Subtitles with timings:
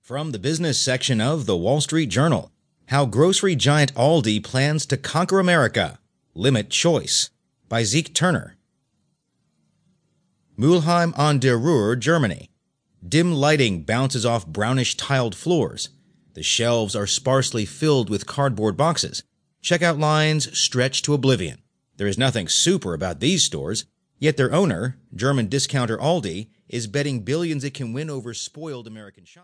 [0.00, 2.50] From the business section of the Wall Street Journal
[2.86, 6.00] How Grocery Giant Aldi Plans to Conquer America
[6.34, 7.30] Limit Choice
[7.68, 8.56] by Zeke Turner.
[10.58, 12.50] Mulheim an der Ruhr, Germany.
[13.06, 15.90] Dim lighting bounces off brownish tiled floors.
[16.34, 19.22] The shelves are sparsely filled with cardboard boxes.
[19.62, 21.58] Checkout lines stretch to oblivion.
[21.98, 23.84] There is nothing super about these stores,
[24.18, 29.24] yet their owner, German discounter Aldi, is betting billions it can win over spoiled American
[29.24, 29.36] shoppers.